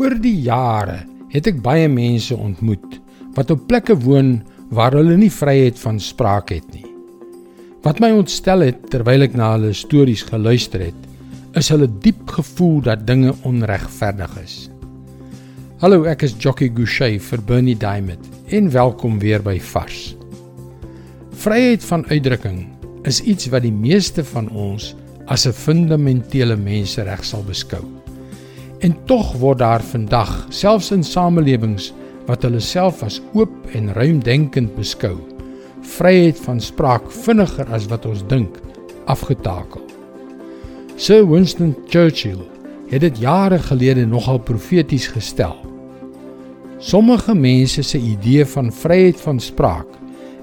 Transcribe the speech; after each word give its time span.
Oor 0.00 0.14
die 0.16 0.38
jare 0.46 1.02
het 1.28 1.44
ek 1.50 1.58
baie 1.60 1.88
mense 1.92 2.32
ontmoet 2.32 2.94
wat 3.36 3.50
op 3.52 3.66
plekke 3.68 3.92
woon 4.00 4.38
waar 4.72 4.94
hulle 4.96 5.18
nie 5.20 5.28
vryheid 5.28 5.76
van 5.76 5.98
spraak 6.00 6.54
het 6.54 6.70
nie. 6.72 6.86
Wat 7.84 8.00
my 8.00 8.08
ontstel 8.16 8.64
het 8.64 8.86
terwyl 8.94 9.26
ek 9.26 9.36
na 9.36 9.50
hulle 9.58 9.74
stories 9.76 10.22
geluister 10.30 10.86
het, 10.86 10.96
is 11.52 11.68
hulle 11.68 11.90
diep 12.00 12.32
gevoel 12.32 12.80
dat 12.88 13.04
dinge 13.04 13.34
onregverdig 13.44 14.40
is. 14.40 14.56
Hallo, 15.84 16.06
ek 16.08 16.24
is 16.30 16.38
Jockey 16.40 16.72
Gouchee 16.72 17.20
vir 17.20 17.44
Bernie 17.44 17.76
Diamond 17.76 18.24
en 18.48 18.72
welkom 18.72 19.20
weer 19.20 19.44
by 19.44 19.58
Vars. 19.74 20.14
Vryheid 21.44 21.84
van 21.92 22.08
uitdrukking 22.08 22.64
is 23.04 23.20
iets 23.20 23.52
wat 23.52 23.68
die 23.68 23.76
meeste 23.76 24.24
van 24.32 24.48
ons 24.48 24.94
as 25.28 25.44
'n 25.44 25.52
fundamentele 25.52 26.56
mensereg 26.56 27.20
sal 27.20 27.44
beskou. 27.44 27.99
En 28.80 28.96
tog 29.04 29.34
word 29.36 29.58
daar 29.60 29.82
vandag, 29.84 30.46
selfs 30.48 30.88
in 30.94 31.02
samelewings 31.04 31.90
wat 32.28 32.46
hulle 32.46 32.62
self 32.64 33.02
as 33.04 33.18
oop 33.36 33.52
en 33.76 33.92
ruimdenkend 33.92 34.72
beskou, 34.78 35.18
vryheid 35.98 36.40
van 36.46 36.60
spraak 36.64 37.10
vinniger 37.12 37.68
as 37.76 37.88
wat 37.92 38.06
ons 38.08 38.24
dink 38.30 38.56
afgetakel. 39.10 39.84
Sir 40.96 41.26
Winston 41.28 41.74
Churchill 41.92 42.40
het 42.90 43.04
dit 43.04 43.20
jare 43.20 43.60
gelede 43.68 44.06
nogal 44.08 44.40
profeties 44.40 45.10
gestel. 45.12 45.56
Sommige 46.80 47.34
mense 47.36 47.84
se 47.84 48.00
idee 48.00 48.46
van 48.48 48.72
vryheid 48.72 49.20
van 49.20 49.40
spraak 49.40 49.88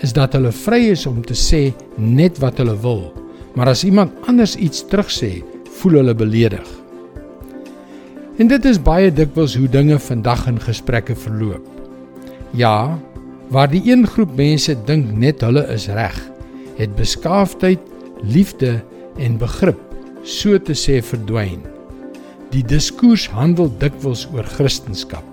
is 0.00 0.16
dat 0.16 0.32
hulle 0.32 0.52
vry 0.64 0.86
is 0.94 1.04
om 1.06 1.20
te 1.20 1.36
sê 1.36 1.66
net 2.00 2.40
wat 2.40 2.60
hulle 2.62 2.78
wil, 2.80 3.10
maar 3.54 3.68
as 3.74 3.84
iemand 3.84 4.16
anders 4.26 4.56
iets 4.56 4.86
terugsê, 4.88 5.42
voel 5.82 6.00
hulle 6.00 6.14
beledig. 6.16 6.81
En 8.40 8.48
dit 8.48 8.64
is 8.64 8.78
baie 8.80 9.10
dikwels 9.12 9.52
hoe 9.60 9.68
dinge 9.68 9.98
vandag 10.00 10.46
in 10.48 10.60
gesprekke 10.60 11.12
verloop. 11.16 11.66
Ja, 12.56 12.96
waar 13.52 13.68
die 13.68 13.82
een 13.84 14.06
groep 14.08 14.32
mense 14.36 14.72
dink 14.88 15.10
net 15.20 15.44
hulle 15.44 15.66
is 15.74 15.90
reg, 15.92 16.16
het 16.78 16.94
beskaafdheid, 16.96 17.80
liefde 18.24 18.78
en 19.20 19.36
begrip 19.36 19.80
so 20.24 20.56
te 20.56 20.72
sê 20.78 21.02
verdwyn. 21.04 21.60
Die 22.54 22.64
diskurs 22.64 23.26
handel 23.28 23.68
dikwels 23.82 24.24
oor 24.32 24.48
Christendom, 24.56 25.28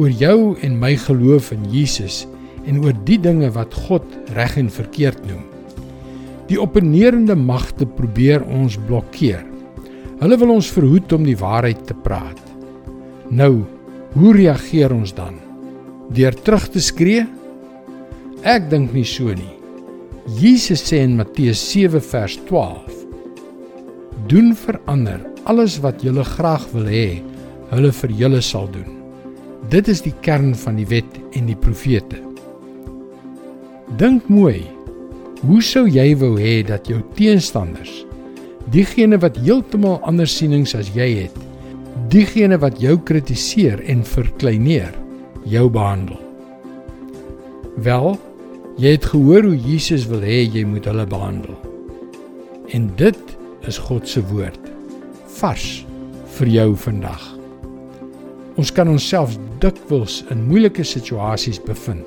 oor 0.00 0.08
jou 0.08 0.54
en 0.64 0.78
my 0.80 0.94
geloof 0.96 1.52
in 1.52 1.68
Jesus 1.68 2.24
en 2.64 2.80
oor 2.80 2.96
die 3.04 3.20
dinge 3.20 3.50
wat 3.52 3.74
God 3.84 4.04
reg 4.32 4.56
en 4.60 4.72
verkeerd 4.72 5.20
noem. 5.28 5.44
Die 6.48 6.60
opponerende 6.60 7.36
magte 7.36 7.84
probeer 7.84 8.44
ons 8.48 8.80
blokkeer. 8.88 9.44
Hulle 10.20 10.38
wil 10.38 10.54
ons 10.54 10.70
verhoed 10.70 11.12
om 11.16 11.24
die 11.26 11.38
waarheid 11.38 11.86
te 11.88 11.96
praat. 12.04 12.40
Nou, 13.34 13.64
hoe 14.14 14.32
reageer 14.36 14.92
ons 14.94 15.14
dan? 15.16 15.40
Deur 16.14 16.36
terug 16.46 16.68
te 16.70 16.82
skree? 16.84 17.24
Ek 18.44 18.68
dink 18.70 18.92
nie 18.94 19.06
so 19.08 19.32
nie. 19.34 19.54
Jesus 20.38 20.84
sê 20.86 21.02
in 21.04 21.16
Matteus 21.18 21.60
7 21.72 22.00
vers 22.00 22.36
12: 22.48 23.00
Doen 24.30 24.54
vir 24.56 24.78
ander 24.88 25.20
alles 25.50 25.80
wat 25.84 26.04
julle 26.04 26.24
graag 26.24 26.64
wil 26.72 26.86
hê 26.88 27.08
hulle 27.74 27.90
vir 27.92 28.14
julle 28.20 28.40
sal 28.44 28.68
doen. 28.72 28.88
Dit 29.72 29.88
is 29.88 30.02
die 30.04 30.14
kern 30.24 30.52
van 30.54 30.78
die 30.78 30.86
wet 30.88 31.18
en 31.34 31.48
die 31.50 31.58
profete. 31.58 32.20
Dink 34.00 34.28
mooi. 34.32 34.62
Hoe 35.44 35.60
sou 35.64 35.84
jy 35.90 36.14
wou 36.20 36.36
hê 36.40 36.62
dat 36.64 36.88
jou 36.88 37.02
teenstanders 37.18 38.04
diegene 38.72 39.18
wat 39.20 39.36
heeltemal 39.40 39.98
ander 40.08 40.28
sienings 40.30 40.74
as 40.78 40.90
jy 40.94 41.08
het, 41.24 41.36
diegene 42.12 42.58
wat 42.62 42.80
jou 42.82 42.96
kritiseer 43.06 43.82
en 43.90 44.04
verkleineer, 44.06 44.94
jou 45.44 45.66
behandel. 45.72 46.20
Wel, 47.84 48.14
jy 48.80 48.94
het 48.96 49.08
gehoor 49.12 49.50
hoe 49.50 49.58
Jesus 49.58 50.06
wil 50.10 50.24
hê 50.24 50.44
jy 50.46 50.64
moet 50.68 50.86
hulle 50.88 51.06
behandel. 51.10 51.56
En 52.74 52.88
dit 52.96 53.36
is 53.68 53.78
God 53.78 54.08
se 54.08 54.22
woord 54.30 54.70
vars 55.34 55.84
vir 56.38 56.50
jou 56.50 56.68
vandag. 56.78 57.22
Ons 58.58 58.70
kan 58.70 58.88
onsself 58.88 59.34
dikwels 59.62 60.20
in 60.30 60.46
moeilike 60.46 60.84
situasies 60.86 61.58
bevind. 61.66 62.06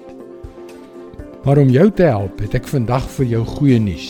Maar 1.44 1.60
om 1.62 1.70
jou 1.72 1.86
te 1.92 2.08
help, 2.08 2.40
het 2.44 2.56
ek 2.60 2.68
vandag 2.68 3.06
vir 3.18 3.28
jou 3.36 3.44
goeie 3.58 3.80
nuus. 3.80 4.08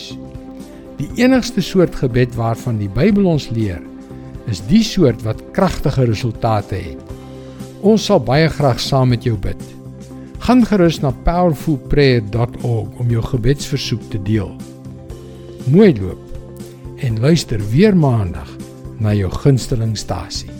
Die 0.98 1.08
enigste 1.22 1.62
soort 1.62 1.94
gebed 2.00 2.34
waarvan 2.34 2.80
die 2.80 2.90
Bybel 2.90 3.28
ons 3.30 3.48
leer, 3.54 3.78
is 4.50 4.58
die 4.66 4.82
soort 4.82 5.22
wat 5.22 5.42
kragtige 5.54 6.08
resultate 6.08 6.80
het. 6.88 7.12
Ons 7.86 8.08
sal 8.08 8.18
baie 8.18 8.48
graag 8.50 8.80
saam 8.82 9.12
met 9.14 9.26
jou 9.28 9.36
bid. 9.38 9.60
Gaan 10.42 10.64
gerus 10.66 10.98
na 11.04 11.12
powerfulprayer.org 11.26 12.98
om 12.98 13.14
jou 13.14 13.22
gebedsversoek 13.30 14.10
te 14.10 14.22
deel. 14.26 14.50
Mooi 15.70 15.92
loop 16.00 16.24
en 17.04 17.20
luister 17.22 17.62
weer 17.70 17.94
maandag 17.94 18.50
na 18.98 19.14
jou 19.14 19.30
gunstelingstasie. 19.30 20.57